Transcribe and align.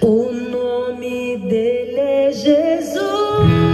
O 0.00 0.32
nome 0.32 1.36
dele 1.38 1.98
é 1.98 2.32
Jesus. 2.32 3.72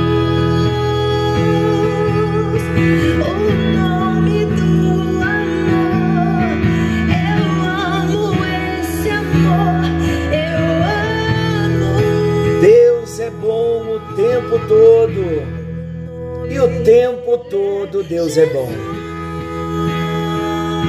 É 13.20 14.08
tempo 14.18 14.58
todo. 14.66 15.58
E 16.50 16.58
o 16.58 16.84
tempo 16.84 17.38
todo 17.50 18.02
Deus 18.02 18.36
é 18.36 18.46
bom. 18.46 18.68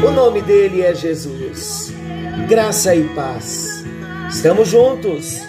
O 0.08 0.12
nome 0.12 0.42
dele 0.42 0.82
é 0.82 0.96
Jesus. 0.96 1.94
Graça 2.48 2.96
e 2.96 3.04
paz. 3.10 3.69
Estamos 4.30 4.68
juntos 4.70 5.42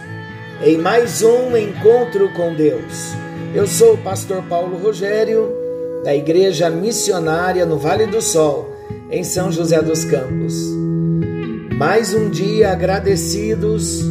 em 0.65 0.79
mais 0.79 1.23
um 1.23 1.55
encontro 1.55 2.33
com 2.33 2.55
Deus. 2.55 3.13
Eu 3.55 3.67
sou 3.67 3.93
o 3.93 3.99
pastor 3.99 4.43
Paulo 4.45 4.79
Rogério, 4.79 5.53
da 6.03 6.17
Igreja 6.17 6.71
Missionária 6.71 7.67
no 7.67 7.77
Vale 7.77 8.07
do 8.07 8.23
Sol, 8.23 8.71
em 9.11 9.23
São 9.23 9.53
José 9.53 9.83
dos 9.83 10.03
Campos. 10.07 10.55
Mais 11.77 12.15
um 12.15 12.31
dia 12.31 12.73
agradecidos 12.73 14.03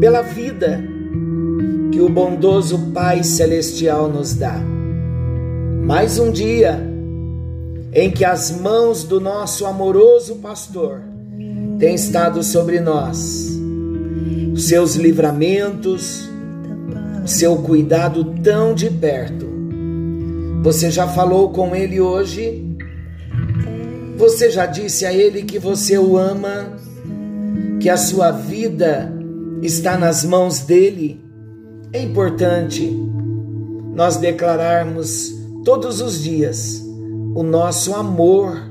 pela 0.00 0.22
vida 0.22 0.82
que 1.92 2.00
o 2.00 2.08
bondoso 2.08 2.78
Pai 2.94 3.22
Celestial 3.22 4.08
nos 4.08 4.32
dá. 4.32 4.58
Mais 5.84 6.18
um 6.18 6.32
dia 6.32 6.80
em 7.92 8.10
que 8.10 8.24
as 8.24 8.50
mãos 8.50 9.04
do 9.04 9.20
nosso 9.20 9.66
amoroso 9.66 10.36
pastor 10.36 11.02
têm 11.78 11.94
estado 11.94 12.42
sobre 12.42 12.80
nós 12.80 13.59
seus 14.60 14.94
livramentos, 14.94 16.28
seu 17.26 17.56
cuidado 17.56 18.34
tão 18.42 18.74
de 18.74 18.90
perto. 18.90 19.46
Você 20.62 20.90
já 20.90 21.08
falou 21.08 21.50
com 21.50 21.74
ele 21.74 22.00
hoje? 22.00 22.66
Você 24.16 24.50
já 24.50 24.66
disse 24.66 25.06
a 25.06 25.12
ele 25.12 25.42
que 25.42 25.58
você 25.58 25.98
o 25.98 26.16
ama, 26.16 26.76
que 27.80 27.88
a 27.88 27.96
sua 27.96 28.30
vida 28.30 29.12
está 29.62 29.96
nas 29.96 30.24
mãos 30.24 30.60
dele? 30.60 31.24
É 31.92 32.02
importante 32.02 32.90
nós 33.94 34.16
declararmos 34.16 35.32
todos 35.64 36.00
os 36.00 36.22
dias 36.22 36.82
o 37.34 37.42
nosso 37.42 37.94
amor 37.94 38.70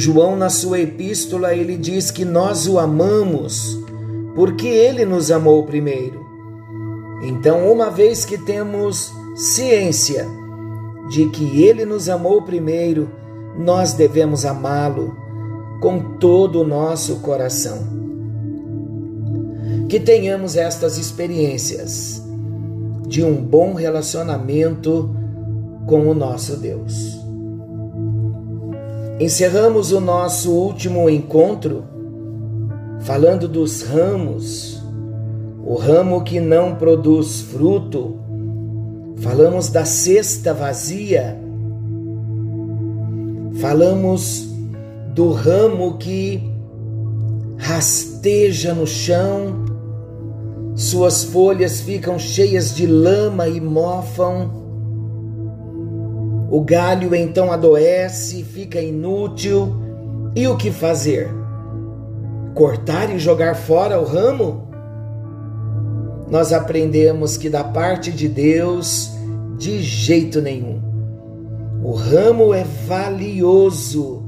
João, 0.00 0.34
na 0.34 0.48
sua 0.48 0.80
epístola, 0.80 1.54
ele 1.54 1.76
diz 1.76 2.10
que 2.10 2.24
nós 2.24 2.66
o 2.66 2.78
amamos 2.78 3.78
porque 4.40 4.68
ele 4.68 5.04
nos 5.04 5.30
amou 5.30 5.64
primeiro. 5.64 6.24
Então, 7.22 7.70
uma 7.70 7.90
vez 7.90 8.24
que 8.24 8.38
temos 8.38 9.12
ciência 9.36 10.26
de 11.10 11.28
que 11.28 11.62
ele 11.62 11.84
nos 11.84 12.08
amou 12.08 12.40
primeiro, 12.40 13.10
nós 13.58 13.92
devemos 13.92 14.46
amá-lo 14.46 15.14
com 15.82 16.16
todo 16.16 16.62
o 16.62 16.66
nosso 16.66 17.16
coração. 17.16 17.86
Que 19.90 20.00
tenhamos 20.00 20.56
estas 20.56 20.96
experiências 20.96 22.22
de 23.06 23.22
um 23.22 23.44
bom 23.44 23.74
relacionamento 23.74 25.14
com 25.86 26.08
o 26.08 26.14
nosso 26.14 26.56
Deus. 26.56 27.20
Encerramos 29.20 29.92
o 29.92 30.00
nosso 30.00 30.50
último 30.50 31.10
encontro 31.10 31.89
falando 33.00 33.48
dos 33.48 33.82
ramos, 33.82 34.82
o 35.64 35.74
ramo 35.74 36.22
que 36.22 36.40
não 36.40 36.74
produz 36.74 37.40
fruto. 37.40 38.18
Falamos 39.18 39.68
da 39.68 39.84
cesta 39.84 40.54
vazia. 40.54 41.38
Falamos 43.60 44.48
do 45.14 45.32
ramo 45.32 45.98
que 45.98 46.42
rasteja 47.58 48.72
no 48.72 48.86
chão, 48.86 49.64
suas 50.74 51.24
folhas 51.24 51.80
ficam 51.80 52.18
cheias 52.18 52.74
de 52.74 52.86
lama 52.86 53.46
e 53.48 53.60
mofam 53.60 54.60
o 56.50 56.60
galho 56.62 57.14
então 57.14 57.52
adoece, 57.52 58.42
fica 58.42 58.80
inútil. 58.80 59.72
E 60.34 60.48
o 60.48 60.56
que 60.56 60.72
fazer? 60.72 61.39
Cortar 62.54 63.14
e 63.14 63.18
jogar 63.18 63.54
fora 63.54 64.00
o 64.00 64.04
ramo? 64.04 64.68
Nós 66.28 66.52
aprendemos 66.52 67.36
que 67.36 67.48
da 67.48 67.64
parte 67.64 68.12
de 68.12 68.28
Deus, 68.28 69.10
de 69.58 69.82
jeito 69.82 70.40
nenhum. 70.40 70.80
O 71.82 71.92
ramo 71.92 72.52
é 72.52 72.64
valioso 72.86 74.22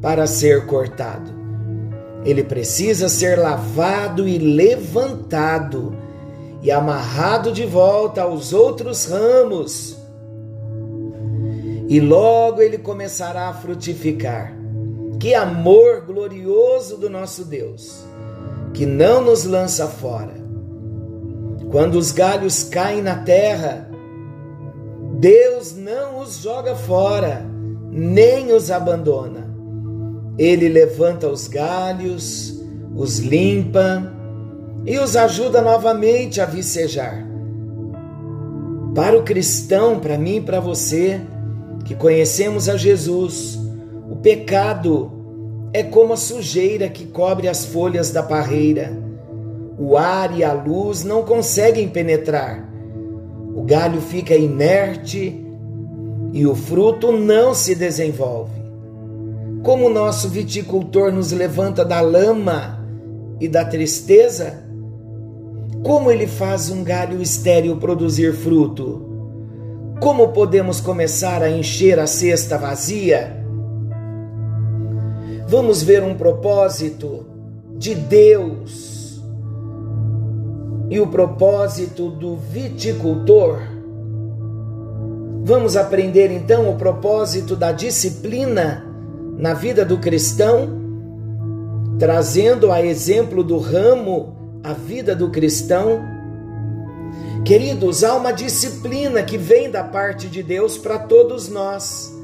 para 0.00 0.26
ser 0.26 0.66
cortado. 0.66 1.32
Ele 2.24 2.44
precisa 2.44 3.08
ser 3.08 3.38
lavado 3.38 4.28
e 4.28 4.38
levantado 4.38 5.96
e 6.62 6.70
amarrado 6.70 7.52
de 7.52 7.64
volta 7.64 8.22
aos 8.22 8.52
outros 8.52 9.06
ramos 9.06 10.00
e 11.90 11.98
logo 11.98 12.62
ele 12.62 12.78
começará 12.78 13.48
a 13.48 13.52
frutificar. 13.52 14.59
Que 15.20 15.34
amor 15.34 16.00
glorioso 16.06 16.96
do 16.96 17.10
nosso 17.10 17.44
Deus, 17.44 18.06
que 18.72 18.86
não 18.86 19.22
nos 19.22 19.44
lança 19.44 19.86
fora. 19.86 20.32
Quando 21.70 21.96
os 21.96 22.10
galhos 22.10 22.64
caem 22.64 23.02
na 23.02 23.16
terra, 23.16 23.90
Deus 25.18 25.76
não 25.76 26.20
os 26.20 26.38
joga 26.38 26.74
fora, 26.74 27.44
nem 27.90 28.50
os 28.50 28.70
abandona. 28.70 29.46
Ele 30.38 30.70
levanta 30.70 31.28
os 31.28 31.46
galhos, 31.46 32.58
os 32.96 33.18
limpa 33.18 34.10
e 34.86 34.98
os 34.98 35.16
ajuda 35.16 35.60
novamente 35.60 36.40
a 36.40 36.46
vicejar. 36.46 37.26
Para 38.94 39.18
o 39.18 39.22
cristão, 39.22 40.00
para 40.00 40.16
mim 40.16 40.36
e 40.36 40.40
para 40.40 40.60
você, 40.60 41.20
que 41.84 41.94
conhecemos 41.94 42.70
a 42.70 42.78
Jesus, 42.78 43.60
pecado 44.22 45.10
é 45.72 45.82
como 45.82 46.12
a 46.12 46.16
sujeira 46.16 46.88
que 46.88 47.06
cobre 47.06 47.48
as 47.48 47.64
folhas 47.64 48.10
da 48.10 48.22
parreira. 48.22 48.92
O 49.78 49.96
ar 49.96 50.36
e 50.36 50.44
a 50.44 50.52
luz 50.52 51.04
não 51.04 51.22
conseguem 51.22 51.88
penetrar. 51.88 52.68
O 53.54 53.62
galho 53.62 54.00
fica 54.00 54.34
inerte 54.34 55.44
e 56.32 56.46
o 56.46 56.54
fruto 56.54 57.12
não 57.12 57.54
se 57.54 57.74
desenvolve. 57.74 58.60
Como 59.62 59.86
o 59.86 59.92
nosso 59.92 60.28
viticultor 60.28 61.12
nos 61.12 61.32
levanta 61.32 61.84
da 61.84 62.00
lama 62.00 62.84
e 63.40 63.48
da 63.48 63.64
tristeza, 63.64 64.64
como 65.82 66.10
ele 66.10 66.26
faz 66.26 66.70
um 66.70 66.84
galho 66.84 67.22
estéril 67.22 67.76
produzir 67.76 68.34
fruto? 68.34 69.06
Como 70.00 70.28
podemos 70.28 70.80
começar 70.80 71.42
a 71.42 71.50
encher 71.50 71.98
a 71.98 72.06
cesta 72.06 72.58
vazia? 72.58 73.39
Vamos 75.50 75.82
ver 75.82 76.00
um 76.04 76.14
propósito 76.14 77.26
de 77.76 77.92
Deus 77.92 79.20
e 80.88 81.00
o 81.00 81.08
propósito 81.08 82.08
do 82.08 82.36
viticultor. 82.36 83.58
Vamos 85.42 85.76
aprender 85.76 86.30
então 86.30 86.70
o 86.70 86.76
propósito 86.76 87.56
da 87.56 87.72
disciplina 87.72 88.86
na 89.36 89.52
vida 89.52 89.84
do 89.84 89.98
cristão, 89.98 90.68
trazendo 91.98 92.70
a 92.70 92.80
exemplo 92.80 93.42
do 93.42 93.58
ramo 93.58 94.60
a 94.62 94.72
vida 94.72 95.16
do 95.16 95.30
cristão 95.30 96.00
Queridos, 97.44 98.04
há 98.04 98.14
uma 98.14 98.32
disciplina 98.32 99.22
que 99.22 99.36
vem 99.36 99.70
da 99.70 99.82
parte 99.82 100.28
de 100.28 100.42
Deus 100.42 100.76
para 100.76 100.98
todos 100.98 101.48
nós. 101.48 102.19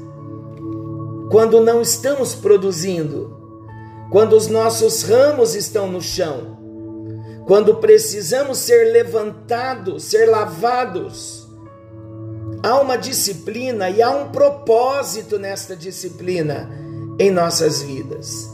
Quando 1.29 1.61
não 1.61 1.81
estamos 1.81 2.33
produzindo, 2.33 3.35
quando 4.11 4.33
os 4.33 4.47
nossos 4.47 5.03
ramos 5.03 5.55
estão 5.55 5.91
no 5.91 6.01
chão, 6.01 6.57
quando 7.45 7.75
precisamos 7.75 8.57
ser 8.59 8.91
levantados, 8.91 10.03
ser 10.03 10.25
lavados, 10.25 11.47
há 12.63 12.79
uma 12.79 12.97
disciplina 12.97 13.89
e 13.89 14.01
há 14.01 14.09
um 14.09 14.29
propósito 14.29 15.37
nesta 15.37 15.75
disciplina 15.75 16.69
em 17.19 17.31
nossas 17.31 17.81
vidas. 17.81 18.49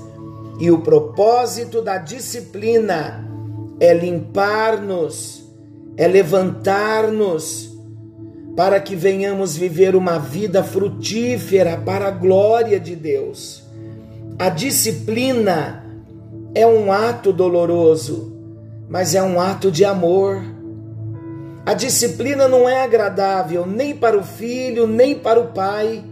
E 0.60 0.70
o 0.70 0.81
propósito 0.81 1.81
da 1.81 1.98
disciplina 1.98 3.28
é 3.80 3.94
limpar-nos 3.94 5.44
é 5.96 6.08
levantar-nos 6.08 7.73
para 8.55 8.79
que 8.79 8.95
venhamos 8.95 9.57
viver 9.57 9.95
uma 9.95 10.19
vida 10.19 10.63
frutífera 10.63 11.77
para 11.77 12.07
a 12.07 12.11
glória 12.11 12.79
de 12.79 12.95
Deus. 12.95 13.63
A 14.38 14.50
disciplina 14.50 15.83
é 16.53 16.65
um 16.65 16.91
ato 16.91 17.33
doloroso, 17.33 18.31
mas 18.88 19.15
é 19.15 19.23
um 19.23 19.39
ato 19.39 19.71
de 19.71 19.83
amor. 19.83 20.44
A 21.65 21.73
disciplina 21.73 22.47
não 22.47 22.69
é 22.69 22.83
agradável 22.83 23.65
nem 23.65 23.95
para 23.95 24.17
o 24.17 24.23
filho, 24.23 24.85
nem 24.85 25.15
para 25.15 25.39
o 25.39 25.47
pai, 25.47 26.03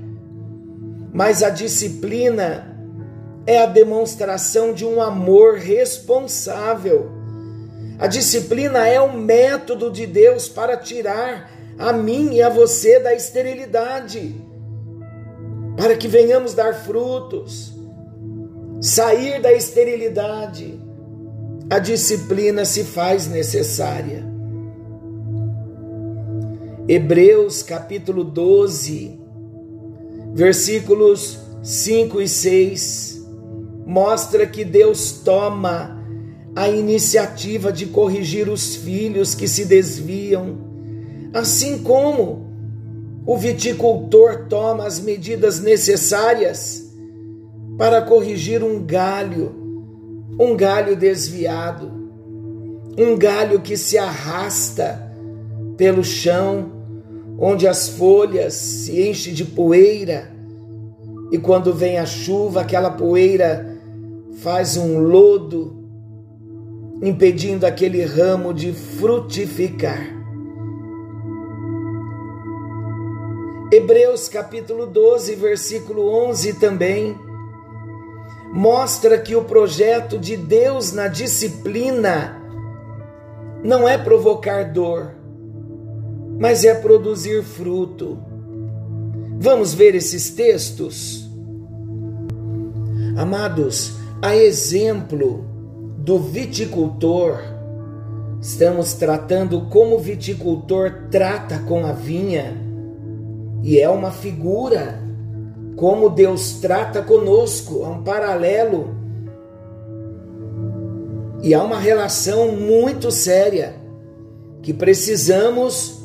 mas 1.13 1.43
a 1.43 1.49
disciplina 1.49 2.75
é 3.45 3.61
a 3.61 3.65
demonstração 3.65 4.73
de 4.73 4.85
um 4.85 5.01
amor 5.01 5.57
responsável. 5.57 7.11
A 7.99 8.07
disciplina 8.07 8.87
é 8.87 8.99
o 8.99 9.13
método 9.13 9.91
de 9.91 10.07
Deus 10.07 10.49
para 10.49 10.77
tirar 10.77 11.51
a 11.77 11.93
mim 11.93 12.33
e 12.33 12.41
a 12.41 12.49
você 12.49 12.99
da 12.99 13.13
esterilidade, 13.13 14.35
para 15.77 15.95
que 15.95 16.07
venhamos 16.07 16.53
dar 16.53 16.73
frutos, 16.73 17.73
sair 18.81 19.41
da 19.41 19.51
esterilidade. 19.51 20.79
A 21.69 21.79
disciplina 21.79 22.65
se 22.65 22.83
faz 22.83 23.27
necessária. 23.27 24.25
Hebreus 26.87 27.63
capítulo 27.63 28.23
12, 28.23 29.17
versículos 30.33 31.39
5 31.63 32.21
e 32.21 32.27
6, 32.27 33.25
mostra 33.85 34.45
que 34.45 34.65
Deus 34.65 35.11
toma 35.23 36.01
a 36.55 36.67
iniciativa 36.67 37.71
de 37.71 37.85
corrigir 37.85 38.49
os 38.49 38.75
filhos 38.75 39.33
que 39.33 39.47
se 39.47 39.65
desviam 39.65 40.70
Assim 41.33 41.79
como 41.79 42.45
o 43.25 43.37
viticultor 43.37 44.47
toma 44.49 44.85
as 44.85 44.99
medidas 44.99 45.61
necessárias 45.61 46.91
para 47.77 48.01
corrigir 48.01 48.63
um 48.63 48.83
galho, 48.83 49.55
um 50.39 50.55
galho 50.55 50.95
desviado, 50.95 51.91
um 52.97 53.17
galho 53.17 53.61
que 53.61 53.77
se 53.77 53.97
arrasta 53.97 55.11
pelo 55.77 56.03
chão, 56.03 56.71
onde 57.39 57.67
as 57.67 57.87
folhas 57.89 58.53
se 58.53 59.07
enchem 59.07 59.33
de 59.33 59.45
poeira, 59.45 60.29
e 61.31 61.37
quando 61.37 61.73
vem 61.73 61.97
a 61.97 62.05
chuva, 62.05 62.61
aquela 62.61 62.91
poeira 62.91 63.79
faz 64.39 64.75
um 64.75 64.99
lodo, 64.99 65.77
impedindo 67.01 67.65
aquele 67.65 68.03
ramo 68.03 68.53
de 68.53 68.73
frutificar. 68.73 70.20
Hebreus 73.73 74.27
capítulo 74.27 74.85
12, 74.85 75.33
versículo 75.35 76.13
11 76.27 76.55
também 76.55 77.17
mostra 78.51 79.17
que 79.17 79.33
o 79.33 79.45
projeto 79.45 80.19
de 80.19 80.35
Deus 80.35 80.91
na 80.91 81.07
disciplina 81.07 82.35
não 83.63 83.87
é 83.87 83.97
provocar 83.97 84.73
dor, 84.73 85.13
mas 86.37 86.65
é 86.65 86.75
produzir 86.75 87.41
fruto. 87.43 88.19
Vamos 89.39 89.73
ver 89.73 89.95
esses 89.95 90.31
textos? 90.31 91.29
Amados, 93.15 93.93
a 94.21 94.35
exemplo 94.35 95.45
do 95.97 96.19
viticultor, 96.19 97.39
estamos 98.41 98.95
tratando 98.95 99.61
como 99.69 99.95
o 99.95 99.99
viticultor 99.99 101.07
trata 101.09 101.59
com 101.59 101.85
a 101.85 101.93
vinha 101.93 102.69
e 103.63 103.79
é 103.79 103.89
uma 103.89 104.11
figura 104.11 104.99
como 105.75 106.09
Deus 106.09 106.59
trata 106.61 107.01
conosco, 107.01 107.83
é 107.83 107.87
um 107.87 108.03
paralelo. 108.03 108.95
E 111.41 111.53
há 111.53 111.63
uma 111.63 111.79
relação 111.79 112.51
muito 112.51 113.09
séria 113.11 113.75
que 114.61 114.73
precisamos 114.73 116.01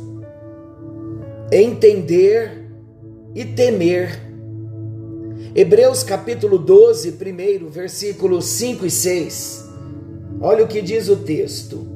entender 1.52 2.70
e 3.34 3.44
temer. 3.44 4.22
Hebreus 5.54 6.02
capítulo 6.02 6.58
12, 6.58 7.12
primeiro, 7.12 7.68
versículos 7.68 8.46
5 8.46 8.86
e 8.86 8.90
6. 8.90 9.64
Olha 10.40 10.64
o 10.64 10.68
que 10.68 10.80
diz 10.80 11.08
o 11.08 11.16
texto. 11.16 11.86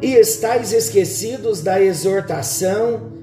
E 0.00 0.14
estáis 0.14 0.72
esquecidos 0.72 1.62
da 1.62 1.80
exortação 1.80 3.17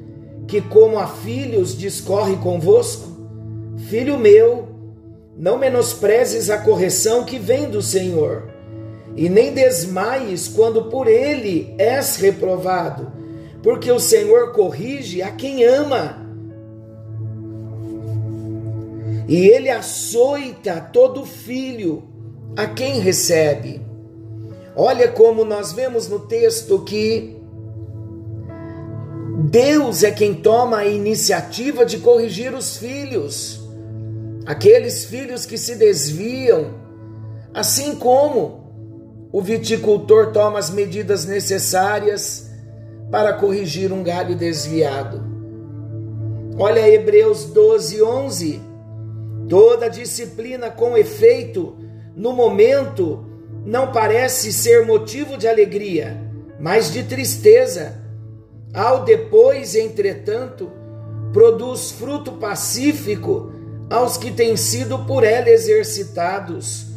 que, 0.47 0.61
como 0.61 0.99
a 0.99 1.07
filhos, 1.07 1.77
discorre 1.77 2.35
convosco? 2.37 3.15
Filho 3.89 4.17
meu, 4.17 4.67
não 5.37 5.57
menosprezes 5.57 6.49
a 6.49 6.57
correção 6.57 7.23
que 7.23 7.37
vem 7.37 7.69
do 7.69 7.81
Senhor, 7.81 8.49
e 9.15 9.29
nem 9.29 9.53
desmaies 9.53 10.47
quando 10.47 10.85
por 10.85 11.07
ele 11.07 11.73
és 11.77 12.17
reprovado, 12.17 13.11
porque 13.61 13.91
o 13.91 13.99
Senhor 13.99 14.51
corrige 14.51 15.21
a 15.21 15.31
quem 15.31 15.63
ama. 15.63 16.23
E 19.27 19.47
ele 19.47 19.69
açoita 19.69 20.79
todo 20.79 21.25
filho 21.25 22.03
a 22.55 22.67
quem 22.67 22.99
recebe. 22.99 23.81
Olha 24.75 25.07
como 25.07 25.43
nós 25.43 25.71
vemos 25.71 26.07
no 26.07 26.19
texto 26.19 26.79
que 26.83 27.35
Deus 29.45 30.03
é 30.03 30.09
quem 30.09 30.33
toma 30.33 30.77
a 30.77 30.85
iniciativa 30.87 31.85
de 31.85 31.99
corrigir 31.99 32.51
os 32.55 32.77
filhos, 32.77 33.61
aqueles 34.43 35.05
filhos 35.05 35.45
que 35.45 35.55
se 35.55 35.75
desviam, 35.75 36.73
assim 37.53 37.95
como 37.95 39.29
o 39.31 39.43
viticultor 39.43 40.31
toma 40.31 40.57
as 40.57 40.71
medidas 40.71 41.25
necessárias 41.25 42.49
para 43.11 43.33
corrigir 43.33 43.93
um 43.93 44.01
galho 44.01 44.35
desviado. 44.35 45.23
Olha 46.57 46.89
Hebreus 46.89 47.45
12, 47.45 48.01
11. 48.01 48.61
Toda 49.47 49.89
disciplina 49.89 50.71
com 50.71 50.97
efeito, 50.97 51.77
no 52.15 52.33
momento, 52.33 53.23
não 53.63 53.91
parece 53.91 54.51
ser 54.51 54.87
motivo 54.87 55.37
de 55.37 55.47
alegria, 55.47 56.19
mas 56.59 56.91
de 56.91 57.03
tristeza 57.03 58.04
ao 58.75 59.05
depois, 59.05 59.73
entretanto, 59.73 60.69
produz 61.31 61.91
fruto 61.91 62.33
pacífico 62.33 63.51
aos 63.89 64.17
que 64.17 64.31
têm 64.31 64.57
sido 64.57 64.99
por 65.05 65.23
ela 65.23 65.49
exercitados, 65.49 66.87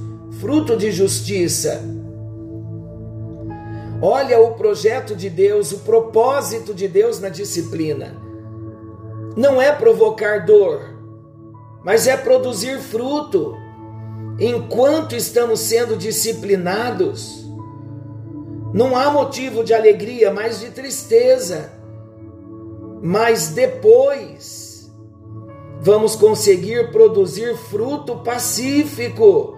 fruto 0.40 0.76
de 0.76 0.90
justiça. 0.90 1.80
Olha 4.02 4.40
o 4.40 4.54
projeto 4.54 5.14
de 5.14 5.30
Deus, 5.30 5.72
o 5.72 5.78
propósito 5.78 6.74
de 6.74 6.88
Deus 6.88 7.20
na 7.20 7.28
disciplina. 7.28 8.16
Não 9.36 9.60
é 9.60 9.72
provocar 9.72 10.46
dor, 10.46 10.94
mas 11.84 12.06
é 12.06 12.16
produzir 12.16 12.78
fruto. 12.78 13.56
Enquanto 14.40 15.14
estamos 15.14 15.60
sendo 15.60 15.96
disciplinados, 15.96 17.37
não 18.72 18.96
há 18.96 19.10
motivo 19.10 19.64
de 19.64 19.72
alegria, 19.72 20.30
mas 20.30 20.60
de 20.60 20.70
tristeza. 20.70 21.72
Mas 23.02 23.48
depois 23.48 24.90
vamos 25.80 26.16
conseguir 26.16 26.90
produzir 26.90 27.56
fruto 27.56 28.16
pacífico. 28.16 29.56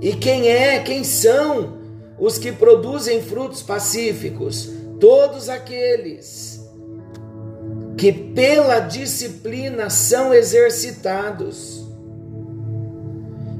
E 0.00 0.14
quem 0.14 0.48
é, 0.48 0.80
quem 0.80 1.04
são 1.04 1.78
os 2.18 2.38
que 2.38 2.52
produzem 2.52 3.22
frutos 3.22 3.62
pacíficos? 3.62 4.70
Todos 4.98 5.48
aqueles 5.48 6.60
que 7.96 8.12
pela 8.12 8.80
disciplina 8.80 9.88
são 9.88 10.34
exercitados. 10.34 11.86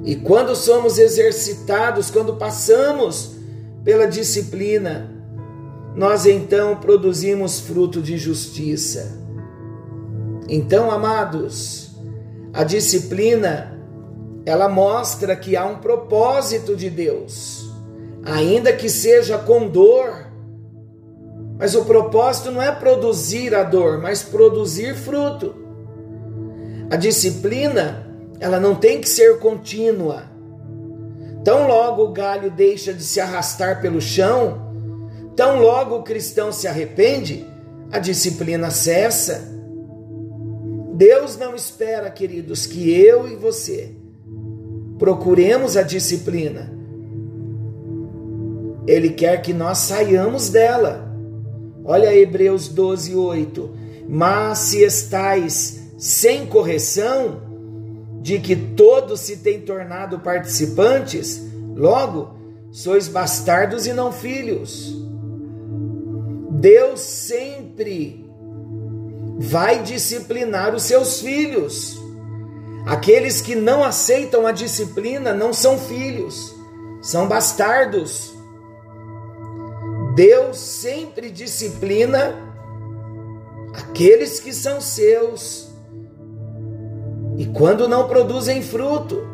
E 0.04 0.16
quando 0.16 0.56
somos 0.56 0.98
exercitados, 0.98 2.10
quando 2.10 2.34
passamos 2.34 3.36
pela 3.84 4.06
disciplina, 4.06 5.10
nós 5.94 6.26
então 6.26 6.76
produzimos 6.76 7.60
fruto 7.60 8.00
de 8.00 8.16
justiça. 8.16 9.18
Então, 10.48 10.90
amados, 10.90 11.94
a 12.52 12.64
disciplina 12.64 13.72
ela 14.44 14.68
mostra 14.68 15.36
que 15.36 15.56
há 15.56 15.64
um 15.64 15.78
propósito 15.78 16.74
de 16.74 16.90
Deus, 16.90 17.70
ainda 18.24 18.72
que 18.72 18.88
seja 18.88 19.38
com 19.38 19.68
dor. 19.68 20.26
Mas 21.58 21.74
o 21.76 21.84
propósito 21.84 22.50
não 22.50 22.60
é 22.60 22.72
produzir 22.72 23.54
a 23.54 23.62
dor, 23.62 24.00
mas 24.00 24.22
produzir 24.22 24.96
fruto. 24.96 25.54
A 26.90 26.96
disciplina, 26.96 28.06
ela 28.40 28.58
não 28.58 28.74
tem 28.74 29.00
que 29.00 29.08
ser 29.08 29.38
contínua. 29.38 30.31
Tão 31.44 31.66
logo 31.66 32.04
o 32.04 32.12
galho 32.12 32.50
deixa 32.50 32.92
de 32.92 33.02
se 33.02 33.20
arrastar 33.20 33.80
pelo 33.80 34.00
chão, 34.00 34.72
tão 35.34 35.60
logo 35.60 35.96
o 35.96 36.02
cristão 36.02 36.52
se 36.52 36.68
arrepende, 36.68 37.46
a 37.90 37.98
disciplina 37.98 38.70
cessa. 38.70 39.50
Deus 40.94 41.36
não 41.36 41.54
espera, 41.54 42.10
queridos, 42.10 42.66
que 42.66 42.92
eu 42.92 43.28
e 43.28 43.34
você 43.34 44.02
procuremos 45.02 45.76
a 45.76 45.82
disciplina. 45.82 46.72
Ele 48.86 49.10
quer 49.10 49.42
que 49.42 49.52
nós 49.52 49.78
saiamos 49.78 50.48
dela. 50.48 51.12
Olha 51.84 52.14
Hebreus 52.14 52.68
12, 52.68 53.12
8. 53.12 53.70
Mas 54.08 54.58
se 54.58 54.84
estáis 54.84 55.90
sem 55.98 56.46
correção, 56.46 57.41
de 58.22 58.38
que 58.38 58.54
todos 58.54 59.20
se 59.20 59.38
têm 59.38 59.60
tornado 59.60 60.20
participantes, 60.20 61.42
logo 61.74 62.36
sois 62.70 63.08
bastardos 63.08 63.84
e 63.84 63.92
não 63.92 64.12
filhos. 64.12 64.96
Deus 66.52 67.00
sempre 67.00 68.24
vai 69.38 69.82
disciplinar 69.82 70.72
os 70.72 70.84
seus 70.84 71.20
filhos. 71.20 72.00
Aqueles 72.86 73.40
que 73.40 73.56
não 73.56 73.82
aceitam 73.82 74.46
a 74.46 74.52
disciplina 74.52 75.34
não 75.34 75.52
são 75.52 75.76
filhos, 75.76 76.54
são 77.02 77.26
bastardos. 77.26 78.32
Deus 80.14 80.58
sempre 80.58 81.28
disciplina 81.28 82.36
aqueles 83.74 84.38
que 84.38 84.52
são 84.52 84.80
seus 84.80 85.71
e 87.36 87.46
quando 87.46 87.88
não 87.88 88.08
produzem 88.08 88.62
fruto. 88.62 89.26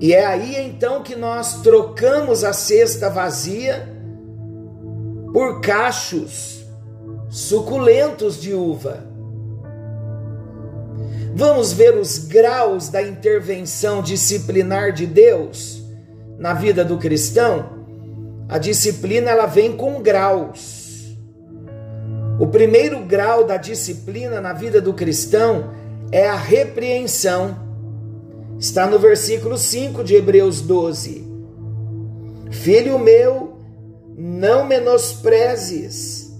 E 0.00 0.12
é 0.12 0.24
aí 0.24 0.56
então 0.56 1.02
que 1.02 1.16
nós 1.16 1.60
trocamos 1.62 2.44
a 2.44 2.52
cesta 2.52 3.10
vazia 3.10 3.88
por 5.32 5.60
cachos 5.60 6.64
suculentos 7.28 8.40
de 8.40 8.54
uva. 8.54 9.04
Vamos 11.34 11.72
ver 11.72 11.96
os 11.96 12.18
graus 12.18 12.88
da 12.88 13.02
intervenção 13.02 14.02
disciplinar 14.02 14.92
de 14.92 15.06
Deus 15.06 15.82
na 16.38 16.54
vida 16.54 16.84
do 16.84 16.96
cristão? 16.96 17.78
A 18.48 18.58
disciplina 18.58 19.30
ela 19.30 19.46
vem 19.46 19.76
com 19.76 20.00
graus. 20.00 21.16
O 22.40 22.46
primeiro 22.46 23.00
grau 23.00 23.44
da 23.44 23.56
disciplina 23.56 24.40
na 24.40 24.52
vida 24.52 24.80
do 24.80 24.94
cristão 24.94 25.70
é 26.10 26.28
a 26.28 26.36
repreensão. 26.36 27.56
Está 28.58 28.86
no 28.86 28.98
versículo 28.98 29.56
5 29.56 30.02
de 30.02 30.16
Hebreus 30.16 30.60
12. 30.60 31.26
Filho 32.50 32.98
meu, 32.98 33.58
não 34.16 34.66
menosprezes 34.66 36.32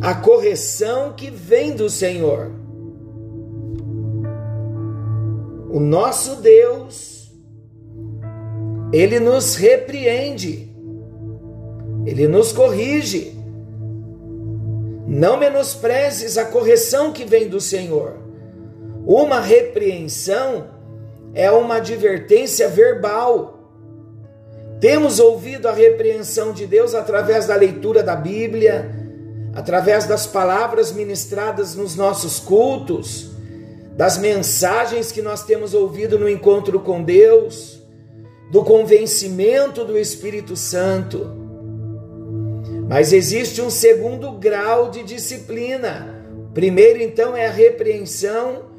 a 0.00 0.14
correção 0.14 1.12
que 1.14 1.30
vem 1.30 1.74
do 1.74 1.88
Senhor. 1.88 2.50
O 5.70 5.80
nosso 5.80 6.36
Deus, 6.36 7.32
ele 8.92 9.18
nos 9.20 9.56
repreende. 9.56 10.70
Ele 12.04 12.28
nos 12.28 12.52
corrige. 12.52 13.34
Não 15.06 15.38
menosprezes 15.38 16.36
a 16.36 16.44
correção 16.44 17.12
que 17.12 17.24
vem 17.24 17.48
do 17.48 17.60
Senhor. 17.60 18.25
Uma 19.06 19.38
repreensão 19.38 20.66
é 21.32 21.48
uma 21.48 21.76
advertência 21.76 22.68
verbal. 22.68 23.70
Temos 24.80 25.20
ouvido 25.20 25.68
a 25.68 25.72
repreensão 25.72 26.52
de 26.52 26.66
Deus 26.66 26.92
através 26.92 27.46
da 27.46 27.54
leitura 27.54 28.02
da 28.02 28.16
Bíblia, 28.16 28.90
através 29.54 30.06
das 30.06 30.26
palavras 30.26 30.90
ministradas 30.90 31.76
nos 31.76 31.94
nossos 31.94 32.40
cultos, 32.40 33.30
das 33.96 34.18
mensagens 34.18 35.12
que 35.12 35.22
nós 35.22 35.44
temos 35.44 35.72
ouvido 35.72 36.18
no 36.18 36.28
encontro 36.28 36.80
com 36.80 37.00
Deus, 37.00 37.80
do 38.50 38.64
convencimento 38.64 39.84
do 39.84 39.96
Espírito 39.96 40.56
Santo. 40.56 41.30
Mas 42.88 43.12
existe 43.12 43.62
um 43.62 43.70
segundo 43.70 44.32
grau 44.32 44.90
de 44.90 45.04
disciplina. 45.04 46.24
Primeiro, 46.52 47.00
então, 47.00 47.36
é 47.36 47.46
a 47.46 47.50
repreensão, 47.50 48.75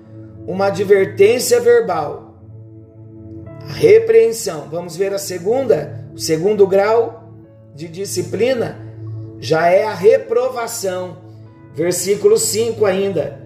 uma 0.48 0.68
advertência 0.68 1.60
verbal. 1.60 2.36
A 3.70 3.74
repreensão. 3.74 4.68
Vamos 4.72 4.96
ver 4.96 5.14
a 5.14 5.20
segunda? 5.20 6.08
O 6.14 6.18
segundo 6.18 6.66
grau 6.66 7.34
de 7.76 7.88
disciplina 7.88 8.80
já 9.40 9.68
é 9.68 9.84
a 9.84 9.94
reprovação. 9.94 11.18
Versículo 11.76 12.38
5 12.38 12.86
ainda. 12.86 13.46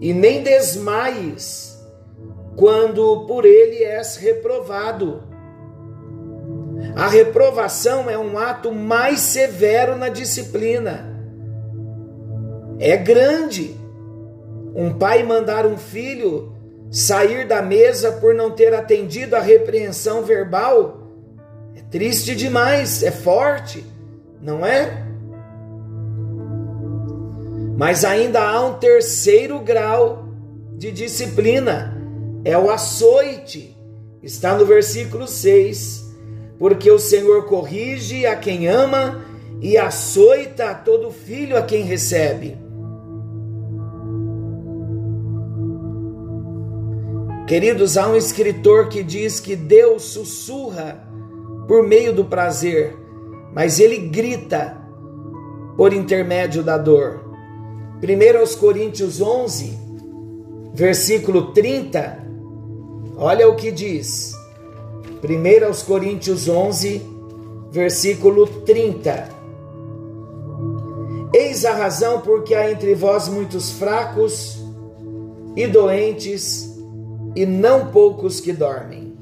E 0.00 0.12
nem 0.12 0.42
desmaies 0.42 1.82
quando 2.54 3.26
por 3.26 3.44
ele 3.44 3.82
és 3.82 4.16
reprovado 4.16 5.22
a 6.96 7.08
reprovação 7.08 8.08
é 8.08 8.16
um 8.16 8.38
ato 8.38 8.72
mais 8.72 9.20
severo 9.20 9.96
na 9.96 10.08
disciplina. 10.08 11.14
É 12.78 12.96
grande. 12.96 13.76
Um 14.76 14.92
pai 14.92 15.22
mandar 15.22 15.64
um 15.64 15.78
filho 15.78 16.52
sair 16.90 17.48
da 17.48 17.62
mesa 17.62 18.12
por 18.12 18.34
não 18.34 18.50
ter 18.50 18.74
atendido 18.74 19.34
a 19.34 19.40
repreensão 19.40 20.22
verbal 20.22 21.02
é 21.74 21.80
triste 21.90 22.36
demais, 22.36 23.02
é 23.02 23.10
forte, 23.10 23.84
não 24.40 24.64
é? 24.64 25.02
Mas 27.76 28.04
ainda 28.04 28.42
há 28.42 28.64
um 28.64 28.74
terceiro 28.74 29.58
grau 29.60 30.28
de 30.76 30.92
disciplina, 30.92 31.96
é 32.44 32.56
o 32.56 32.70
açoite. 32.70 33.74
Está 34.22 34.54
no 34.54 34.66
versículo 34.66 35.26
6 35.26 36.06
porque 36.58 36.90
o 36.90 36.98
Senhor 36.98 37.44
corrige 37.46 38.26
a 38.26 38.36
quem 38.36 38.68
ama 38.68 39.24
e 39.60 39.76
açoita 39.76 40.74
todo 40.74 41.10
filho 41.10 41.56
a 41.56 41.62
quem 41.62 41.82
recebe. 41.82 42.65
Queridos, 47.46 47.96
há 47.96 48.08
um 48.08 48.16
escritor 48.16 48.88
que 48.88 49.04
diz 49.04 49.38
que 49.38 49.54
Deus 49.54 50.02
sussurra 50.02 51.00
por 51.68 51.86
meio 51.86 52.12
do 52.12 52.24
prazer, 52.24 52.96
mas 53.54 53.78
ele 53.78 53.98
grita 53.98 54.76
por 55.76 55.92
intermédio 55.92 56.64
da 56.64 56.76
dor. 56.76 57.24
1 58.02 58.38
aos 58.38 58.56
Coríntios 58.56 59.20
11, 59.20 59.78
versículo 60.74 61.52
30, 61.52 62.18
olha 63.16 63.48
o 63.48 63.54
que 63.54 63.70
diz: 63.70 64.34
1 65.22 65.64
aos 65.64 65.82
Coríntios 65.82 66.48
11, 66.48 67.00
versículo 67.70 68.46
30. 68.46 69.28
Eis 71.32 71.64
a 71.64 71.74
razão 71.74 72.22
porque 72.22 72.56
há 72.56 72.72
entre 72.72 72.94
vós 72.96 73.28
muitos 73.28 73.70
fracos 73.70 74.58
e 75.54 75.66
doentes, 75.66 76.75
e 77.36 77.44
não 77.44 77.92
poucos 77.92 78.40
que 78.40 78.52
dormem. 78.52 79.14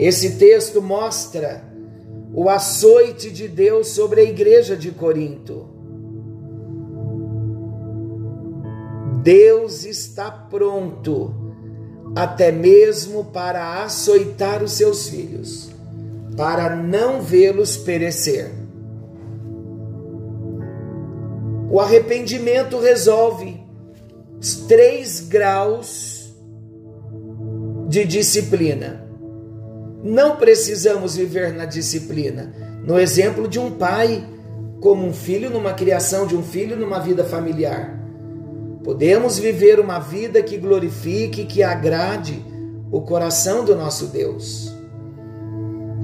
Esse 0.00 0.36
texto 0.36 0.82
mostra 0.82 1.62
o 2.34 2.50
açoite 2.50 3.30
de 3.30 3.46
Deus 3.46 3.88
sobre 3.88 4.20
a 4.20 4.24
igreja 4.24 4.76
de 4.76 4.90
Corinto. 4.90 5.68
Deus 9.22 9.84
está 9.84 10.30
pronto 10.30 11.32
até 12.16 12.50
mesmo 12.50 13.26
para 13.26 13.84
açoitar 13.84 14.62
os 14.62 14.72
seus 14.72 15.08
filhos, 15.08 15.70
para 16.36 16.74
não 16.74 17.22
vê-los 17.22 17.76
perecer. 17.76 18.50
O 21.70 21.80
arrependimento 21.80 22.78
resolve 22.78 23.60
os 24.40 24.54
três 24.66 25.20
graus 25.20 26.15
de 27.86 28.04
disciplina. 28.04 29.06
Não 30.02 30.36
precisamos 30.36 31.16
viver 31.16 31.52
na 31.52 31.64
disciplina, 31.64 32.52
no 32.84 32.98
exemplo 32.98 33.48
de 33.48 33.58
um 33.58 33.70
pai, 33.70 34.24
como 34.80 35.06
um 35.06 35.12
filho 35.12 35.50
numa 35.50 35.72
criação 35.72 36.26
de 36.26 36.36
um 36.36 36.42
filho 36.42 36.76
numa 36.76 36.98
vida 36.98 37.24
familiar. 37.24 37.98
Podemos 38.84 39.38
viver 39.38 39.80
uma 39.80 39.98
vida 39.98 40.42
que 40.42 40.56
glorifique, 40.56 41.44
que 41.44 41.62
agrade 41.62 42.44
o 42.90 43.00
coração 43.00 43.64
do 43.64 43.74
nosso 43.74 44.06
Deus. 44.06 44.72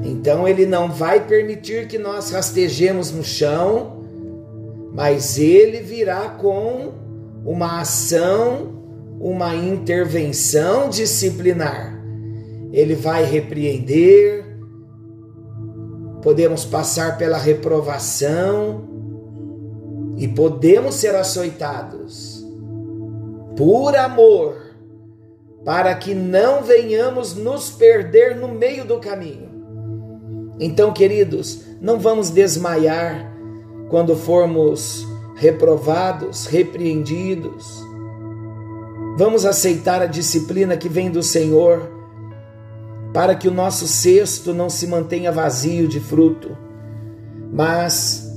Então 0.03 0.49
ele 0.49 0.67
não 0.67 0.91
vai 0.91 1.25
permitir 1.25 1.87
que 1.87 1.97
nós 1.97 2.31
rastejemos 2.31 3.13
no 3.13 3.23
chão, 3.23 4.03
mas 4.93 5.39
ele 5.39 5.81
virá 5.81 6.31
com 6.31 6.93
uma 7.45 7.81
ação, 7.81 8.82
uma 9.23 9.55
intervenção 9.55 10.89
disciplinar. 10.89 11.97
Ele 12.73 12.97
vai 12.97 13.25
repreender, 13.25 14.45
podemos 16.21 16.65
passar 16.65 17.17
pela 17.17 17.39
reprovação 17.39 18.89
e 20.17 20.27
podemos 20.27 20.97
ser 20.97 21.15
açoitados 21.15 22.45
por 23.57 23.95
amor, 23.95 24.57
para 25.65 25.95
que 25.95 26.15
não 26.15 26.63
venhamos 26.63 27.37
nos 27.37 27.71
perder 27.71 28.35
no 28.35 28.49
meio 28.49 28.85
do 28.85 28.99
caminho. 28.99 29.49
Então, 30.59 30.93
queridos, 30.93 31.63
não 31.81 32.01
vamos 32.01 32.31
desmaiar 32.31 33.33
quando 33.89 34.17
formos 34.17 35.07
reprovados, 35.37 36.47
repreendidos. 36.47 37.92
Vamos 39.17 39.45
aceitar 39.45 40.01
a 40.01 40.07
disciplina 40.07 40.77
que 40.77 40.89
vem 40.89 41.11
do 41.11 41.23
Senhor, 41.23 41.91
para 43.13 43.35
que 43.35 43.47
o 43.47 43.53
nosso 43.53 43.87
cesto 43.87 44.55
não 44.55 44.71
se 44.71 44.87
mantenha 44.87 45.31
vazio 45.31 45.87
de 45.87 46.01
fruto, 46.01 46.57
mas 47.53 48.33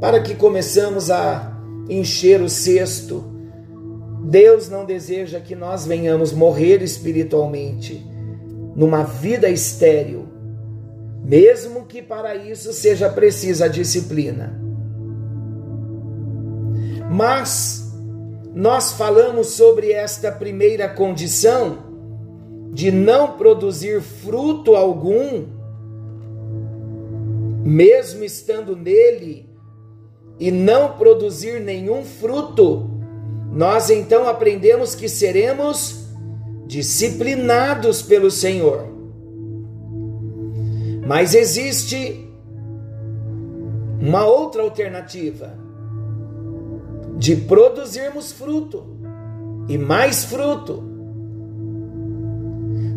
para 0.00 0.20
que 0.20 0.34
começamos 0.34 1.10
a 1.10 1.56
encher 1.88 2.40
o 2.40 2.48
cesto. 2.48 3.24
Deus 4.24 4.68
não 4.68 4.84
deseja 4.84 5.38
que 5.38 5.54
nós 5.54 5.86
venhamos 5.86 6.32
morrer 6.32 6.82
espiritualmente 6.82 8.04
numa 8.74 9.04
vida 9.04 9.48
estéril, 9.48 10.26
mesmo 11.22 11.86
que 11.86 12.02
para 12.02 12.34
isso 12.34 12.72
seja 12.72 13.08
precisa 13.08 13.66
a 13.66 13.68
disciplina. 13.68 14.60
Mas 17.08 17.85
nós 18.56 18.92
falamos 18.92 19.48
sobre 19.48 19.92
esta 19.92 20.32
primeira 20.32 20.88
condição 20.88 21.76
de 22.72 22.90
não 22.90 23.32
produzir 23.32 24.00
fruto 24.00 24.74
algum, 24.74 25.44
mesmo 27.62 28.24
estando 28.24 28.74
nele, 28.74 29.46
e 30.40 30.50
não 30.50 30.96
produzir 30.96 31.60
nenhum 31.60 32.02
fruto, 32.02 32.88
nós 33.52 33.90
então 33.90 34.26
aprendemos 34.26 34.94
que 34.94 35.06
seremos 35.06 36.06
disciplinados 36.66 38.00
pelo 38.00 38.30
Senhor. 38.30 38.86
Mas 41.06 41.34
existe 41.34 42.26
uma 44.00 44.24
outra 44.24 44.62
alternativa 44.62 45.65
de 47.16 47.34
produzirmos 47.34 48.30
fruto 48.30 48.84
e 49.68 49.78
mais 49.78 50.24
fruto. 50.24 50.82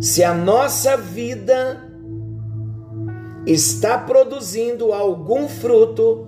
Se 0.01 0.23
a 0.23 0.33
nossa 0.33 0.95
vida 0.97 1.83
está 3.45 3.97
produzindo 3.97 4.93
algum 4.93 5.47
fruto, 5.47 6.27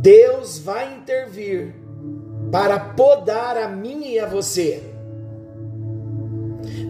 Deus 0.00 0.58
vai 0.58 0.96
intervir 0.96 1.74
para 2.50 2.78
podar 2.78 3.56
a 3.56 3.68
mim 3.68 4.12
e 4.12 4.18
a 4.18 4.26
você. 4.26 4.82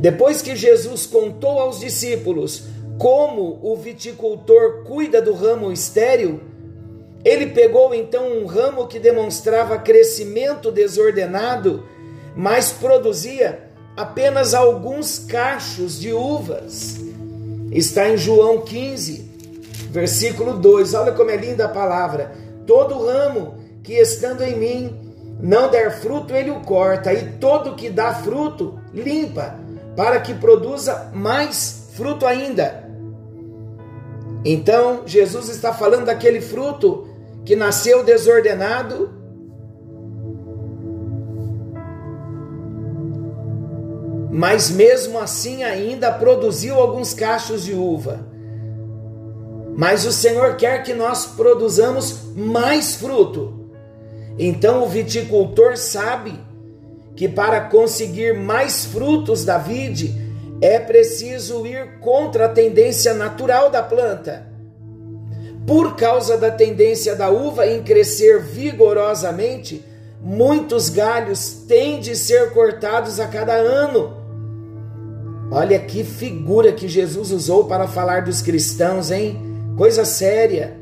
Depois 0.00 0.40
que 0.40 0.54
Jesus 0.54 1.06
contou 1.06 1.58
aos 1.58 1.80
discípulos 1.80 2.64
como 2.98 3.58
o 3.62 3.76
viticultor 3.76 4.84
cuida 4.84 5.20
do 5.20 5.32
ramo 5.32 5.72
estéril, 5.72 6.40
ele 7.24 7.46
pegou 7.46 7.94
então 7.94 8.38
um 8.38 8.46
ramo 8.46 8.86
que 8.86 8.98
demonstrava 8.98 9.78
crescimento 9.78 10.70
desordenado, 10.70 11.84
mas 12.36 12.70
produzia 12.72 13.70
apenas 13.96 14.54
alguns 14.54 15.18
cachos 15.18 15.98
de 15.98 16.12
uvas. 16.12 16.96
Está 17.72 18.08
em 18.08 18.16
João 18.16 18.60
15, 18.60 19.30
versículo 19.90 20.54
2. 20.54 20.94
Olha 20.94 21.12
como 21.12 21.30
é 21.30 21.36
linda 21.36 21.64
a 21.64 21.68
palavra. 21.68 22.32
Todo 22.66 23.04
ramo 23.04 23.58
que 23.82 23.94
estando 23.94 24.42
em 24.42 24.56
mim 24.56 25.08
não 25.40 25.70
der 25.70 26.00
fruto, 26.00 26.34
ele 26.34 26.50
o 26.50 26.60
corta, 26.60 27.12
e 27.12 27.32
todo 27.38 27.76
que 27.76 27.88
dá 27.88 28.12
fruto, 28.14 28.78
limpa, 28.92 29.54
para 29.96 30.20
que 30.20 30.34
produza 30.34 31.10
mais 31.14 31.90
fruto 31.94 32.26
ainda. 32.26 32.88
Então, 34.44 35.02
Jesus 35.06 35.48
está 35.48 35.72
falando 35.72 36.06
daquele 36.06 36.40
fruto 36.40 37.07
que 37.48 37.56
nasceu 37.56 38.04
desordenado, 38.04 39.10
mas 44.30 44.68
mesmo 44.68 45.18
assim 45.18 45.64
ainda 45.64 46.12
produziu 46.12 46.74
alguns 46.74 47.14
cachos 47.14 47.64
de 47.64 47.72
uva. 47.72 48.20
Mas 49.74 50.04
o 50.04 50.12
Senhor 50.12 50.56
quer 50.56 50.82
que 50.82 50.92
nós 50.92 51.24
produzamos 51.24 52.34
mais 52.36 52.96
fruto. 52.96 53.70
Então 54.38 54.82
o 54.84 54.86
viticultor 54.86 55.78
sabe 55.78 56.38
que 57.16 57.30
para 57.30 57.62
conseguir 57.62 58.34
mais 58.34 58.84
frutos 58.84 59.42
da 59.42 59.56
vide 59.56 60.14
é 60.60 60.78
preciso 60.78 61.66
ir 61.66 61.98
contra 62.00 62.44
a 62.44 62.50
tendência 62.50 63.14
natural 63.14 63.70
da 63.70 63.82
planta 63.82 64.47
por 65.68 65.96
causa 65.96 66.38
da 66.38 66.50
tendência 66.50 67.14
da 67.14 67.28
uva 67.28 67.66
em 67.66 67.82
crescer 67.82 68.40
vigorosamente, 68.40 69.84
muitos 70.18 70.88
galhos 70.88 71.62
têm 71.68 72.00
de 72.00 72.16
ser 72.16 72.54
cortados 72.54 73.20
a 73.20 73.26
cada 73.26 73.52
ano. 73.52 74.16
Olha 75.50 75.78
que 75.78 76.02
figura 76.04 76.72
que 76.72 76.88
Jesus 76.88 77.30
usou 77.30 77.66
para 77.66 77.86
falar 77.86 78.22
dos 78.22 78.40
cristãos, 78.40 79.10
hein? 79.10 79.38
Coisa 79.76 80.06
séria. 80.06 80.74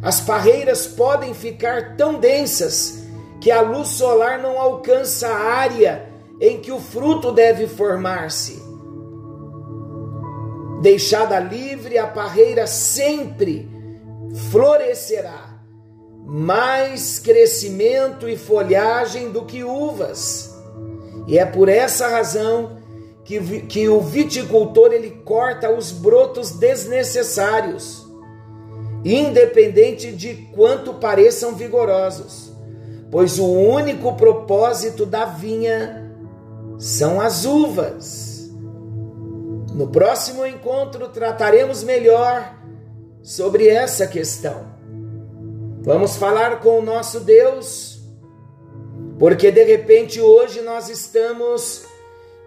As 0.00 0.20
parreiras 0.20 0.86
podem 0.86 1.34
ficar 1.34 1.96
tão 1.96 2.20
densas 2.20 3.02
que 3.40 3.50
a 3.50 3.62
luz 3.62 3.88
solar 3.88 4.38
não 4.38 4.60
alcança 4.60 5.26
a 5.26 5.42
área 5.54 6.08
em 6.40 6.60
que 6.60 6.70
o 6.70 6.78
fruto 6.78 7.32
deve 7.32 7.66
formar-se. 7.66 8.62
Deixada 10.82 11.40
livre, 11.40 11.98
a 11.98 12.06
parreira 12.06 12.64
sempre 12.68 13.73
florescerá 14.34 15.54
mais 16.26 17.18
crescimento 17.18 18.28
e 18.28 18.36
folhagem 18.36 19.30
do 19.30 19.44
que 19.44 19.62
uvas. 19.62 20.54
E 21.26 21.38
é 21.38 21.44
por 21.44 21.68
essa 21.68 22.08
razão 22.08 22.78
que, 23.24 23.62
que 23.62 23.88
o 23.88 24.00
viticultor 24.00 24.92
ele 24.92 25.10
corta 25.24 25.70
os 25.70 25.92
brotos 25.92 26.52
desnecessários, 26.52 28.06
independente 29.04 30.12
de 30.12 30.34
quanto 30.54 30.94
pareçam 30.94 31.54
vigorosos, 31.54 32.52
pois 33.10 33.38
o 33.38 33.46
único 33.46 34.14
propósito 34.14 35.06
da 35.06 35.24
vinha 35.24 36.12
são 36.78 37.20
as 37.20 37.44
uvas. 37.44 38.50
No 39.74 39.88
próximo 39.88 40.46
encontro 40.46 41.08
trataremos 41.08 41.82
melhor 41.82 42.63
sobre 43.24 43.68
essa 43.68 44.06
questão. 44.06 44.66
Vamos 45.80 46.14
falar 46.16 46.60
com 46.60 46.78
o 46.78 46.82
nosso 46.82 47.20
Deus, 47.20 47.98
porque 49.18 49.50
de 49.50 49.64
repente 49.64 50.20
hoje 50.20 50.60
nós 50.60 50.90
estamos 50.90 51.86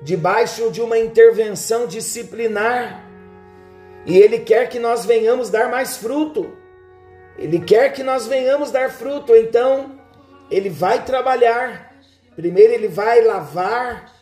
debaixo 0.04 0.70
de 0.70 0.80
uma 0.80 1.00
intervenção 1.00 1.88
disciplinar 1.88 3.04
e 4.06 4.20
Ele 4.20 4.38
quer 4.38 4.70
que 4.70 4.78
nós 4.78 5.04
venhamos 5.04 5.50
dar 5.50 5.68
mais 5.72 5.98
fruto. 5.98 6.56
Ele 7.40 7.60
quer 7.60 7.92
que 7.92 8.04
nós 8.04 8.28
venhamos 8.28 8.70
dar 8.70 8.92
fruto, 8.92 9.36
então 9.36 10.00
Ele 10.50 10.70
vai 10.70 11.04
trabalhar. 11.04 11.98
Primeiro 12.36 12.74
Ele 12.74 12.88
vai 12.88 13.22
lavar 13.22 14.14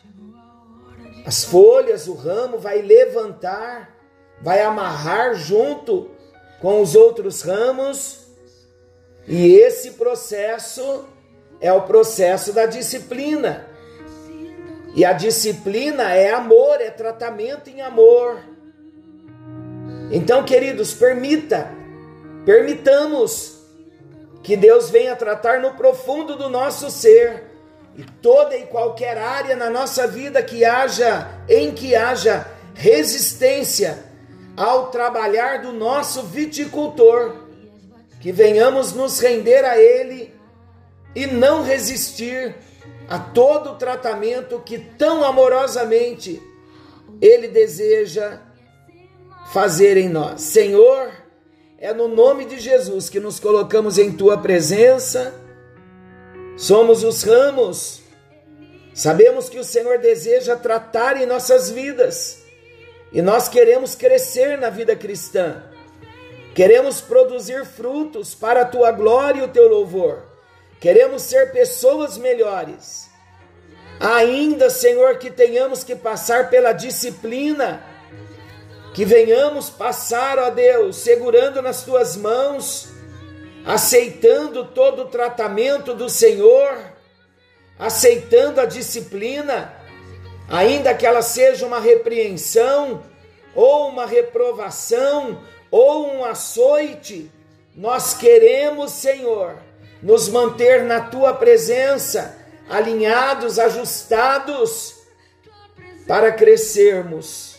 as 1.26 1.44
folhas, 1.44 2.08
o 2.08 2.14
ramo, 2.14 2.58
vai 2.58 2.80
levantar, 2.80 3.94
vai 4.40 4.62
amarrar 4.62 5.34
junto 5.34 6.15
com 6.60 6.80
os 6.80 6.94
outros 6.94 7.42
ramos, 7.42 8.26
e 9.26 9.56
esse 9.56 9.92
processo 9.92 11.04
é 11.60 11.72
o 11.72 11.82
processo 11.82 12.52
da 12.52 12.66
disciplina. 12.66 13.66
E 14.94 15.04
a 15.04 15.12
disciplina 15.12 16.14
é 16.14 16.32
amor, 16.32 16.80
é 16.80 16.90
tratamento 16.90 17.68
em 17.68 17.82
amor. 17.82 18.40
Então, 20.10 20.44
queridos, 20.44 20.94
permita, 20.94 21.70
permitamos 22.44 23.58
que 24.42 24.56
Deus 24.56 24.88
venha 24.88 25.16
tratar 25.16 25.60
no 25.60 25.74
profundo 25.74 26.36
do 26.36 26.48
nosso 26.48 26.88
ser 26.88 27.44
e 27.96 28.04
toda 28.22 28.56
e 28.56 28.66
qualquer 28.66 29.18
área 29.18 29.56
na 29.56 29.68
nossa 29.68 30.06
vida 30.06 30.42
que 30.42 30.64
haja, 30.64 31.28
em 31.48 31.72
que 31.72 31.96
haja 31.96 32.46
resistência 32.74 34.05
ao 34.56 34.90
trabalhar 34.90 35.60
do 35.60 35.72
nosso 35.72 36.22
viticultor, 36.22 37.34
que 38.20 38.32
venhamos 38.32 38.92
nos 38.92 39.20
render 39.20 39.64
a 39.64 39.78
Ele 39.78 40.34
e 41.14 41.26
não 41.26 41.62
resistir 41.62 42.54
a 43.08 43.18
todo 43.18 43.70
o 43.70 43.74
tratamento 43.76 44.60
que 44.60 44.78
tão 44.78 45.22
amorosamente 45.22 46.42
Ele 47.20 47.48
deseja 47.48 48.40
fazer 49.52 49.96
em 49.96 50.08
nós. 50.08 50.40
Senhor, 50.40 51.12
é 51.78 51.92
no 51.92 52.08
nome 52.08 52.46
de 52.46 52.58
Jesus 52.58 53.10
que 53.10 53.20
nos 53.20 53.38
colocamos 53.38 53.98
em 53.98 54.10
Tua 54.10 54.38
presença, 54.38 55.34
somos 56.56 57.04
os 57.04 57.22
ramos, 57.22 58.00
sabemos 58.94 59.50
que 59.50 59.58
o 59.58 59.64
Senhor 59.64 59.98
deseja 59.98 60.56
tratar 60.56 61.20
em 61.20 61.26
nossas 61.26 61.70
vidas 61.70 62.45
e 63.12 63.22
nós 63.22 63.48
queremos 63.48 63.94
crescer 63.94 64.58
na 64.58 64.70
vida 64.70 64.94
cristã. 64.96 65.62
Queremos 66.54 67.00
produzir 67.00 67.64
frutos 67.64 68.34
para 68.34 68.62
a 68.62 68.64
tua 68.64 68.90
glória 68.90 69.40
e 69.40 69.44
o 69.44 69.48
teu 69.48 69.68
louvor. 69.68 70.22
Queremos 70.80 71.22
ser 71.22 71.52
pessoas 71.52 72.16
melhores. 72.16 73.10
Ainda, 73.98 74.68
Senhor, 74.68 75.18
que 75.18 75.30
tenhamos 75.30 75.82
que 75.82 75.94
passar 75.94 76.50
pela 76.50 76.72
disciplina, 76.72 77.82
que 78.94 79.04
venhamos 79.04 79.70
passar, 79.70 80.38
ó 80.38 80.50
Deus, 80.50 80.96
segurando 80.96 81.62
nas 81.62 81.82
tuas 81.82 82.16
mãos, 82.16 82.88
aceitando 83.64 84.66
todo 84.66 85.02
o 85.02 85.08
tratamento 85.08 85.94
do 85.94 86.08
Senhor, 86.08 86.78
aceitando 87.78 88.60
a 88.60 88.66
disciplina, 88.66 89.74
ainda 90.48 90.94
que 90.94 91.06
ela 91.06 91.22
seja 91.22 91.66
uma 91.66 91.80
repreensão, 91.80 93.02
ou 93.54 93.88
uma 93.88 94.06
reprovação, 94.06 95.40
ou 95.70 96.14
um 96.14 96.24
açoite, 96.24 97.30
nós 97.74 98.14
queremos, 98.14 98.92
Senhor, 98.92 99.56
nos 100.02 100.28
manter 100.28 100.84
na 100.84 101.00
tua 101.00 101.34
presença, 101.34 102.36
alinhados, 102.68 103.58
ajustados, 103.58 104.94
para 106.06 106.30
crescermos 106.32 107.56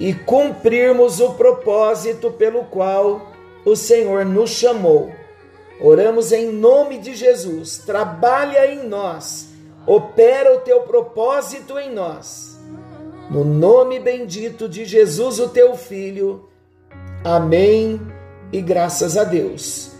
e 0.00 0.12
cumprirmos 0.12 1.20
o 1.20 1.34
propósito 1.34 2.30
pelo 2.32 2.64
qual 2.64 3.32
o 3.64 3.76
Senhor 3.76 4.24
nos 4.24 4.50
chamou. 4.50 5.12
Oramos 5.80 6.32
em 6.32 6.50
nome 6.52 6.98
de 6.98 7.14
Jesus. 7.14 7.78
Trabalha 7.78 8.66
em 8.66 8.86
nós, 8.86 9.47
opera 9.86 10.54
o 10.54 10.60
teu 10.60 10.80
propósito 10.82 11.78
em 11.78 11.92
nós. 11.92 12.58
No 13.30 13.44
nome 13.44 14.00
bendito 14.00 14.68
de 14.68 14.84
Jesus, 14.84 15.38
o 15.38 15.48
teu 15.48 15.76
filho. 15.76 16.48
Amém 17.22 18.00
e 18.52 18.60
graças 18.60 19.16
a 19.16 19.24
Deus. 19.24 19.92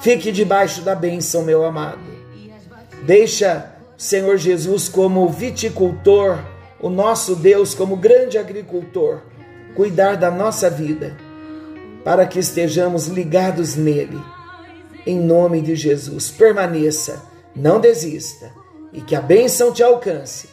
Fique 0.00 0.32
debaixo 0.32 0.82
da 0.82 0.94
bênção, 0.94 1.42
meu 1.42 1.64
amado. 1.64 2.14
Deixa 3.04 3.74
Senhor 3.96 4.38
Jesus 4.38 4.88
como 4.88 5.28
viticultor, 5.28 6.38
o 6.80 6.88
nosso 6.88 7.36
Deus 7.36 7.74
como 7.74 7.96
grande 7.96 8.38
agricultor, 8.38 9.20
cuidar 9.74 10.16
da 10.16 10.30
nossa 10.30 10.70
vida, 10.70 11.16
para 12.02 12.26
que 12.26 12.38
estejamos 12.38 13.06
ligados 13.06 13.76
nele. 13.76 14.20
Em 15.06 15.18
nome 15.20 15.60
de 15.60 15.74
Jesus, 15.76 16.30
permaneça, 16.30 17.22
não 17.54 17.78
desista 17.78 18.63
e 18.94 19.02
que 19.02 19.14
a 19.14 19.20
bênção 19.20 19.72
te 19.72 19.82
alcance. 19.82 20.48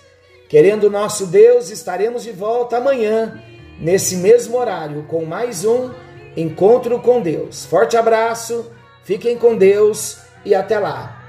Querendo 0.49 0.89
nosso 0.89 1.27
Deus, 1.27 1.69
estaremos 1.69 2.23
de 2.23 2.31
volta 2.31 2.77
amanhã, 2.77 3.41
nesse 3.79 4.17
mesmo 4.17 4.57
horário, 4.57 5.03
com 5.03 5.23
mais 5.23 5.63
um 5.63 5.91
Encontro 6.35 6.99
com 6.99 7.21
Deus. 7.21 7.65
Forte 7.65 7.97
abraço, 7.97 8.71
fiquem 9.03 9.37
com 9.37 9.55
Deus 9.55 10.17
e 10.45 10.55
até 10.55 10.79
lá. 10.79 11.20